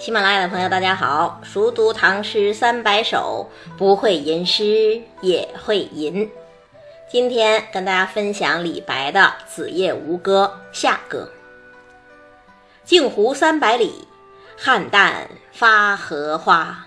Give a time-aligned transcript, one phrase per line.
[0.00, 1.42] 喜马拉雅的朋友，大家好！
[1.44, 6.26] 熟读唐诗三百首，不会吟诗也会吟。
[7.06, 11.30] 今天跟大家分享李白的《子夜吴歌·下歌》：
[12.88, 14.08] 镜湖三百里，
[14.58, 16.86] 菡萏发荷花。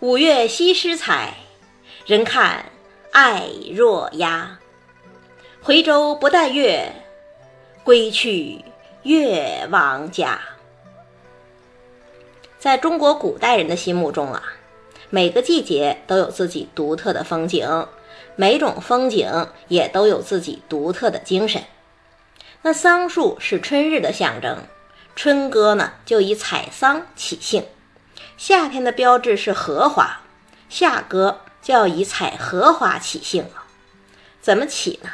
[0.00, 1.34] 五月西施采，
[2.04, 2.64] 人看
[3.12, 4.58] 爱若鸦。
[5.62, 6.90] 回舟不待月，
[7.84, 8.64] 归去
[9.04, 10.40] 越王家。
[12.58, 14.42] 在中国古代人的心目中啊，
[15.10, 17.86] 每个季节都有自己独特的风景，
[18.34, 21.62] 每种风景也都有自己独特的精神。
[22.62, 24.58] 那桑树是春日的象征，
[25.14, 27.62] 春歌呢就以采桑起兴；
[28.36, 30.22] 夏天的标志是荷花，
[30.68, 33.62] 夏歌就要以采荷花起兴了。
[34.40, 35.10] 怎么起呢？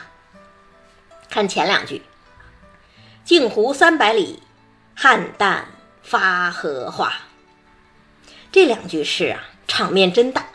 [1.28, 2.00] 看前两句
[3.22, 4.42] ：“镜湖三百里，
[4.96, 5.64] 菡萏
[6.02, 7.12] 发荷花。”
[8.54, 10.46] 这两句诗啊，场面真大。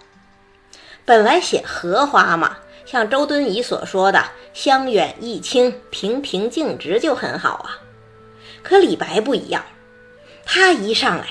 [1.03, 4.23] 本来写荷花嘛，像周敦颐所说的
[4.55, 7.81] “香远益清，平平静直”就很好啊。
[8.63, 9.65] 可李白不一样，
[10.45, 11.27] 他一上来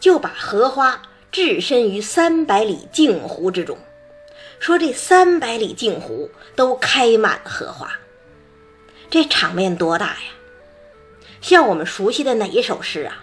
[0.00, 3.78] 就把荷花置身于三百里镜湖之中，
[4.58, 7.88] 说这三百里镜湖都开满了荷花。
[9.08, 10.18] 这场面多大呀？
[11.40, 13.22] 像我们熟悉的哪一首诗啊？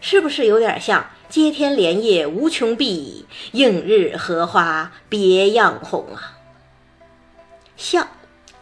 [0.00, 1.10] 是不是有点像？
[1.28, 6.38] 接天莲叶无穷碧，映日荷花别样红啊！
[7.76, 8.08] 像，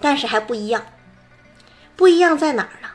[0.01, 0.87] 但是还不一样。
[1.95, 2.89] 不一样在哪儿呢？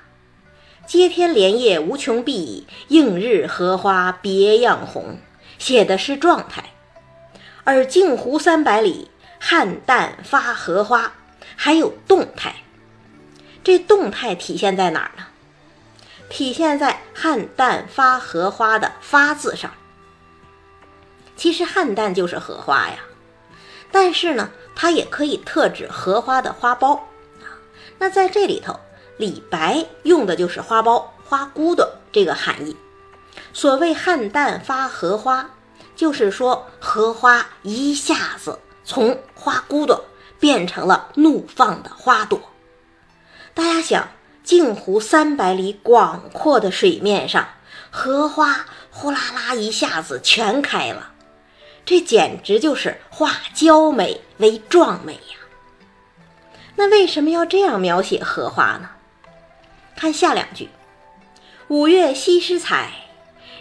[0.88, 5.20] 接天莲叶无穷碧，映日荷花别样红，
[5.60, 6.64] 写的是状态；
[7.64, 11.14] 而镜湖三百里，菡萏发荷花，
[11.56, 12.56] 还有动态。
[13.64, 15.28] 这动态体现在哪儿呢？
[16.30, 19.72] 体现在菡萏发荷花的“发”字上。
[21.36, 23.00] 其实菡萏就是荷花呀，
[23.92, 26.98] 但是呢，它也可以特指荷花的花苞
[27.40, 27.58] 啊。
[27.98, 28.80] 那在这里头，
[29.18, 32.78] 李白用的就是花苞、花骨朵这个含义。
[33.52, 35.50] 所谓菡萏发荷花，
[35.96, 40.06] 就是说荷花一下子从花骨朵
[40.40, 42.40] 变成了怒放的花朵。
[43.54, 44.08] 大家想。
[44.50, 47.50] 镜湖三百里广阔的水面上，
[47.92, 51.12] 荷花呼啦啦一下子全开了，
[51.86, 55.38] 这简直就是化娇美为壮美呀！
[56.76, 58.90] 那为什么要这样描写荷花呢？
[59.96, 60.70] 看下两句
[61.70, 62.92] ：“五月西施采，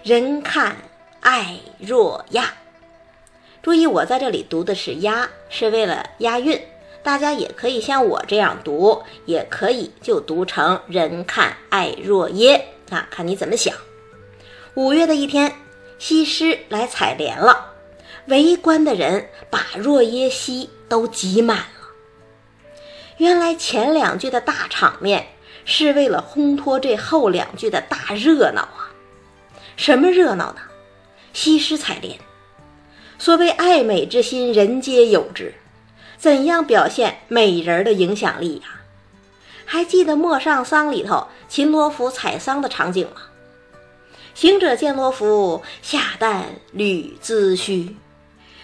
[0.03, 0.75] 人看
[1.21, 2.55] 爱若鸦。”
[3.61, 6.59] 注意，我在这里读的是“鸦”，是为了押韵。
[7.03, 13.75] 大家也可以像我这样读，也可以就读成“人看爱若耶”啊，看你怎么想。
[14.75, 15.53] 五月的一天，
[15.99, 17.73] 西施来采莲了，
[18.27, 21.65] 围观的人把若耶溪都挤满了。
[23.17, 25.27] 原来前两句的大场面
[25.65, 28.93] 是为了烘托这后两句的大热闹啊！
[29.77, 30.61] 什么热闹呢？
[31.33, 32.19] 西施采莲，
[33.19, 35.55] 所谓爱美之心，人皆有之。
[36.19, 38.81] 怎样表现美人的影响力呀？
[39.65, 43.23] 还记得《陌上桑》里头秦罗浮采桑的场景吗？
[44.35, 46.43] 行者见罗浮，下旦
[46.73, 47.95] 履髭须；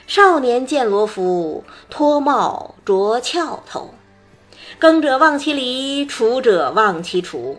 [0.06, 3.94] 少年见罗浮，脱帽着翘头。
[4.78, 7.56] 耕者忘其犁，锄者忘其锄。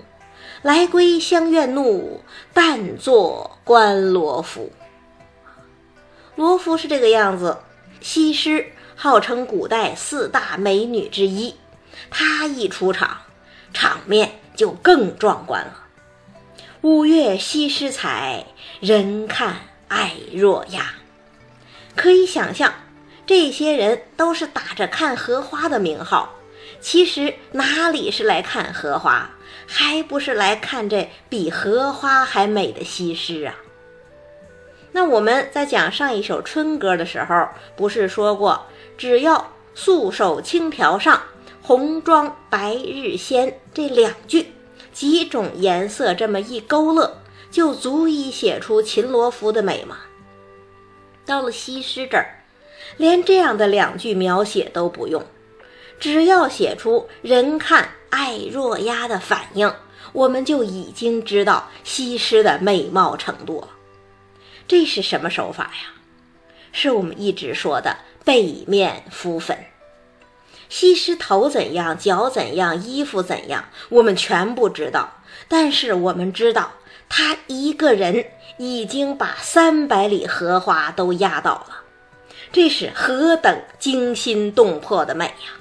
[0.62, 2.22] 来归相怨怒，
[2.54, 4.72] 但坐观罗浮。
[6.36, 7.58] 罗浮是这个样子，
[8.02, 8.68] 西施。
[8.96, 11.56] 号称古代四大美女之一，
[12.10, 13.18] 她一出场，
[13.74, 15.84] 场面就更壮观了。
[16.82, 18.46] 五月西施采，
[18.80, 19.58] 人看
[19.88, 20.94] 爱若鸦。
[21.96, 22.74] 可以想象，
[23.26, 26.36] 这些人都是打着看荷花的名号，
[26.80, 29.32] 其实哪里是来看荷花，
[29.68, 33.56] 还不是来看这比荷花还美的西施啊？
[34.92, 38.68] 那我们在讲上一首春歌的时候，不是说过？
[38.98, 41.22] 只要素手轻条上，
[41.62, 44.54] 红妆白日鲜这两句，
[44.94, 47.18] 几种颜色这么一勾勒，
[47.52, 49.98] 就足以写出秦罗浮的美吗？
[51.26, 52.44] 到了西施这儿，
[52.98, 55.26] 连这样的两句描写都不用，
[56.00, 59.74] 只要写出“人看爱若鸦”的反应，
[60.14, 63.70] 我们就已经知道西施的美貌程度了。
[64.68, 65.94] 这是什么手法呀？
[66.72, 67.98] 是我们一直说的。
[68.26, 69.58] 背面敷粉，
[70.68, 75.22] 西施头怎样，脚怎样，衣服怎样，我们全不知道。
[75.48, 76.72] 但是我们知道，
[77.08, 78.26] 她一个人
[78.58, 81.84] 已经把三百里荷花都压倒了，
[82.52, 85.54] 这是何等惊心动魄的美呀！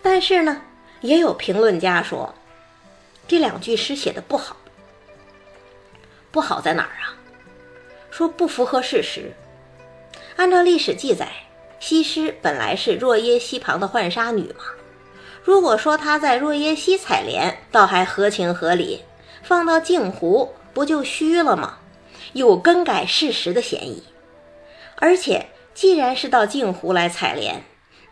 [0.00, 0.62] 但是呢，
[1.02, 2.34] 也有评论家说，
[3.26, 4.56] 这两句诗写的不好。
[6.30, 7.12] 不好在哪儿啊？
[8.10, 9.30] 说不符合事实。
[10.38, 11.32] 按照历史记载，
[11.80, 14.66] 西施本来是若耶溪旁的浣纱女嘛。
[15.42, 19.00] 如果说她在若耶溪采莲，倒还合情合理；
[19.42, 21.78] 放到镜湖，不就虚了吗？
[22.34, 24.04] 有更改事实的嫌疑。
[24.94, 27.64] 而且，既然是到镜湖来采莲，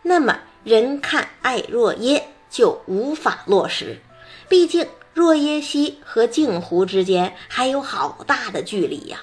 [0.03, 4.01] 那么人看爱若耶就无法落实。
[4.49, 4.85] 毕竟。
[5.13, 9.19] 若耶溪和镜湖之间还有好大的距离呀，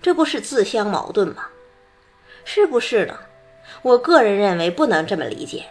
[0.00, 1.46] 这不是自相矛盾吗？
[2.44, 3.18] 是不是呢？
[3.82, 5.64] 我个人认为不能这么理解。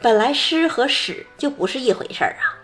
[0.00, 2.58] 本来诗和史就不是一回事儿啊。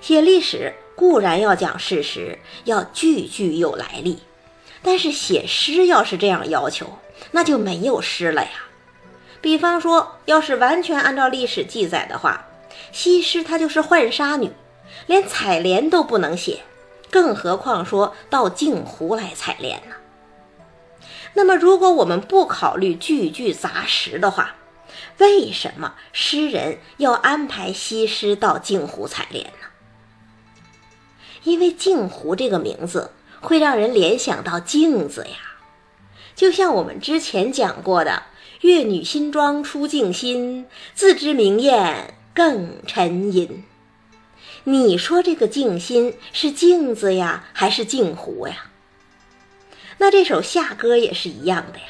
[0.00, 4.18] 写历史固然要讲事实，要句句有来历，
[4.82, 6.98] 但是写诗要是这样要求，
[7.30, 8.50] 那就没有诗了呀。
[9.40, 12.46] 比方说，要是完全按照历史记载的话，
[12.92, 14.52] 西施她就是浣纱女。
[15.06, 16.60] 连采莲都不能写，
[17.10, 19.96] 更何况说到镜湖来采莲呢？
[21.34, 24.54] 那么，如果我们不考虑句句杂实的话，
[25.18, 29.66] 为什么诗人要安排西施到镜湖采莲呢？
[31.44, 35.58] 因为镜湖这个名字会让人联想到镜子呀，
[36.34, 38.24] 就像我们之前讲过的
[38.60, 43.64] “越女新妆出镜心，自知明艳更沉吟”。
[44.64, 48.70] 你说这个镜心是镜子呀，还是镜湖呀？
[50.02, 51.84] 那这首夏歌也是一样的呀。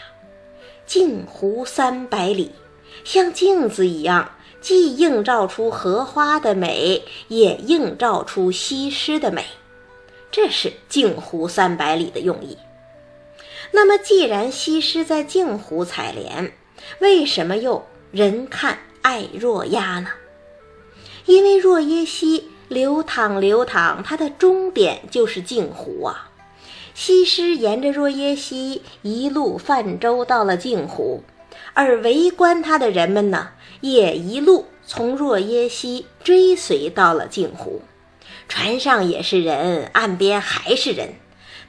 [0.84, 2.52] 镜湖三百里，
[3.04, 9.46] 像镜子一样，既映照出荷花的美，也映照出西施的美，
[10.30, 12.58] 这是镜湖三百里的用意。
[13.70, 16.52] 那么，既然西施在镜湖采莲，
[16.98, 20.10] 为什么又人看爱若鸦呢？
[21.24, 22.50] 因为若耶溪。
[22.68, 26.30] 流淌流淌，它的终点就是镜湖啊。
[26.94, 31.22] 西施沿着若耶溪一路泛舟到了镜湖，
[31.74, 33.50] 而围观他的人们呢，
[33.80, 37.82] 也一路从若耶溪追随到了镜湖。
[38.48, 41.14] 船上也是人，岸边还是人，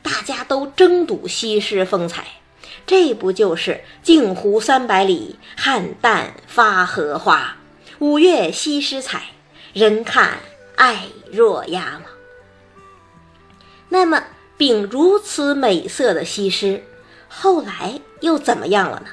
[0.02, 2.25] 大家都争睹西施风采。
[2.86, 7.58] 这不就是镜湖三百里，菡萏发荷花，
[8.00, 9.24] 五月西施采，
[9.74, 10.40] 人看。
[10.75, 12.06] 爱若鸦吗？
[13.90, 14.24] 那么，
[14.58, 16.84] 秉如此美色的西施，
[17.28, 19.08] 后来又怎么样了呢？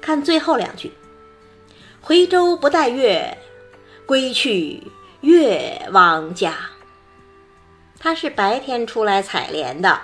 [0.00, 0.92] 看最后两句
[2.00, 3.38] ：“回舟不待月，
[4.06, 4.82] 归去
[5.20, 6.54] 越王家。”
[8.00, 10.00] 他是白天出来采莲的，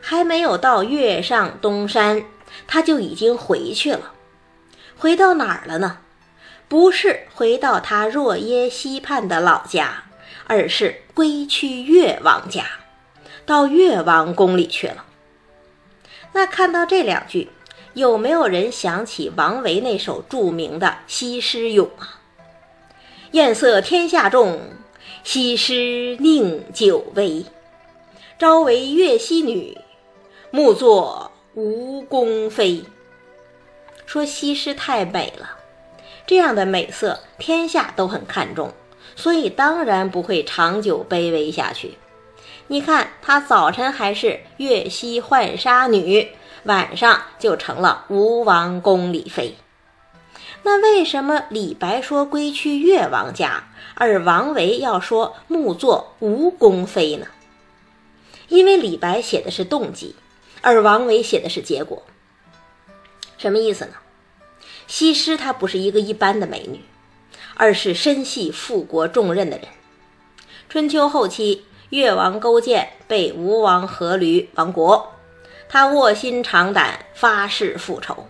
[0.00, 2.24] 还没有到月上东山，
[2.66, 4.12] 他就已经回去了。
[4.96, 5.98] 回到哪儿了呢？
[6.68, 10.02] 不是回到他若耶溪畔的老家，
[10.48, 12.64] 而是归去越王家，
[13.46, 15.04] 到越王宫里去了。
[16.32, 17.48] 那看到这两句，
[17.94, 22.20] 有没有人想起王维那首著名的《西施咏》啊？
[23.30, 24.60] 艳色天下重，
[25.24, 27.44] 西施宁久微。
[28.38, 29.78] 朝为越溪女，
[30.50, 32.84] 暮作吴宫妃。
[34.04, 35.50] 说西施太美了。
[36.26, 38.72] 这样的美色，天下都很看重，
[39.14, 41.96] 所以当然不会长久卑微下去。
[42.68, 46.28] 你看，她早晨还是月溪浣纱女，
[46.64, 49.54] 晚上就成了吴王宫里妃。
[50.64, 57.26] 那为什么李白说归去越王家，而王维要说暮作吴宫妃呢？
[58.48, 60.16] 因为李白写的是动机，
[60.60, 62.02] 而王维写的是结果。
[63.38, 63.92] 什么意思呢？
[64.88, 66.80] 西施她不是一个一般的美女，
[67.54, 69.68] 而是身系复国重任的人。
[70.68, 75.12] 春秋后期，越王勾践被吴王阖闾亡国，
[75.68, 78.26] 他卧薪尝胆，发誓复仇，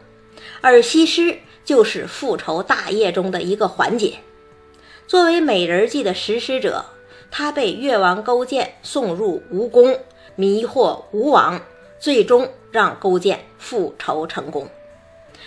[0.61, 4.15] 而西施就是复仇大业中的一个环节。
[5.07, 6.85] 作为美人计的实施者，
[7.31, 9.99] 她被越王勾践送入吴宫，
[10.35, 11.61] 迷惑吴王，
[11.99, 14.69] 最终让勾践复仇成功。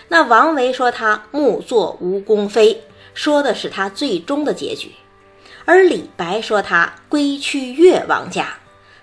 [0.08, 2.82] 那王维说他目作吴宫妃，
[3.14, 4.90] 说的是他最终的结局；
[5.70, 8.56] 而李白说他归去越王家，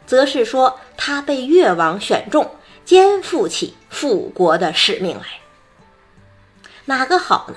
[0.05, 2.51] 则是说他被越王选中，
[2.85, 5.27] 肩负起复国的使命来。
[6.87, 7.57] 哪个好呢？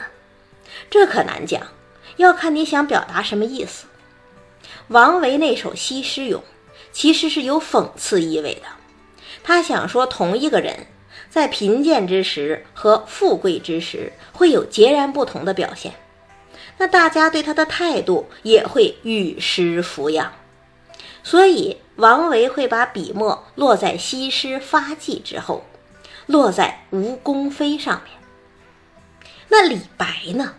[0.92, 1.60] 这可难讲，
[2.18, 3.88] 要看你想表达什么意思。
[4.90, 6.40] 王维那首《西施咏》
[6.92, 8.68] 其实是有讽刺意味的，
[9.44, 10.86] 他想说同一个人
[11.32, 15.94] 在贫贱之时和富贵之时会有截然不同的表现，
[16.80, 20.34] 那大家对他的态度也会与时扶养。
[21.22, 25.66] 所以王维会把笔墨落在西施发迹之后，
[26.26, 28.18] 落在吴宫妃上面。
[29.50, 30.56] 那李白呢？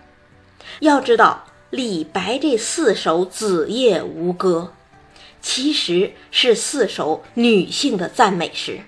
[0.80, 4.74] 要知道，李白这四首子夜吴歌，
[5.40, 8.80] 其实是四首女性的赞美诗。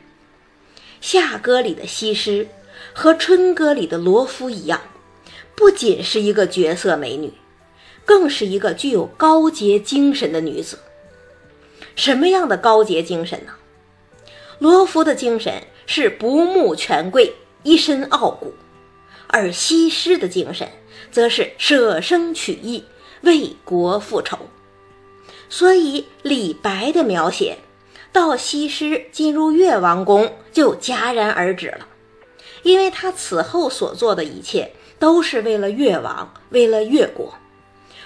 [1.01, 2.49] 夏歌里的西施
[2.93, 4.81] 和春歌里的罗敷一样，
[5.63, 7.35] 不仅是一个绝色美女，
[8.05, 10.81] 更是一个具有高洁精神的女子。
[11.95, 13.53] 什么样的高洁精神呢？
[14.59, 18.49] 罗敷的精神是不慕权贵，一身傲骨；
[19.29, 20.69] 而西施的精神
[21.13, 22.83] 则是舍生取义，
[23.21, 24.37] 为国复仇。
[25.49, 27.59] 所以李白的描写
[28.13, 31.87] 到西施进入越王宫就戛然而止了，
[32.65, 37.35] 因为他此后所做的一切都是为了越王，为了越国。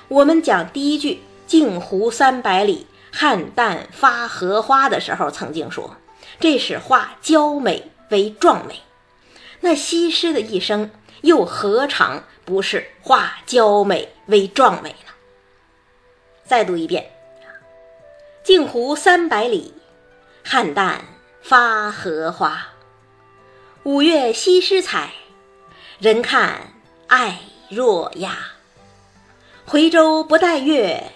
[0.09, 2.87] 我们讲第一句“镜湖三百里”。
[3.13, 5.95] 汉旦发荷花的时候，曾经说
[6.41, 8.81] ：“这是化娇美为壮美。”
[9.61, 15.13] 那西施的一生又何尝不是化娇美为壮美呢？
[16.45, 17.11] 再读一遍
[18.43, 19.75] ：“镜湖三百里，
[20.43, 21.01] 汉旦
[21.43, 22.69] 发荷花。
[23.83, 25.11] 五月西施采，
[25.99, 26.73] 人看
[27.09, 28.37] 爱若压。
[29.65, 31.13] 回舟不待月，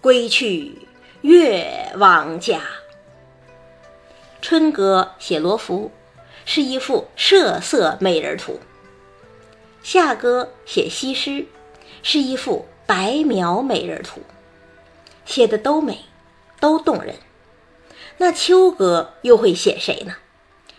[0.00, 0.78] 归去。”
[1.22, 2.60] 月王家，
[4.40, 5.92] 春歌写罗浮，
[6.44, 8.54] 是一幅设色美人图；
[9.84, 11.46] 夏歌写西施，
[12.02, 14.20] 是一幅白描美人图，
[15.24, 16.00] 写的都美，
[16.58, 17.14] 都动人。
[18.18, 20.16] 那秋歌又会写谁呢？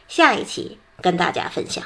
[0.09, 1.85] 下一期跟大家分享。